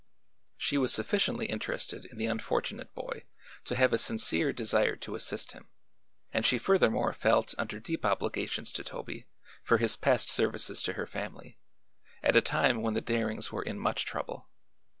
She 0.57 0.79
was 0.79 0.91
sufficiently 0.91 1.45
interested 1.45 2.05
in 2.05 2.17
the 2.17 2.25
unfortunate 2.25 2.91
boy 2.95 3.25
to 3.65 3.75
have 3.75 3.93
a 3.93 3.99
sincere 3.99 4.51
desire 4.51 4.95
to 4.95 5.13
assist 5.13 5.51
him, 5.51 5.67
and 6.31 6.43
she 6.43 6.57
furthermore 6.57 7.13
felt 7.13 7.53
under 7.59 7.79
deep 7.79 8.03
obligations 8.03 8.71
to 8.71 8.83
Toby 8.83 9.27
for 9.61 9.77
his 9.77 9.95
past 9.95 10.27
services 10.31 10.81
to 10.81 10.93
her 10.93 11.05
family, 11.05 11.59
at 12.23 12.35
a 12.35 12.41
time 12.41 12.81
when 12.81 12.95
the 12.95 13.01
Darings 13.01 13.51
were 13.51 13.61
in 13.61 13.77
much 13.77 14.03
trouble. 14.03 14.49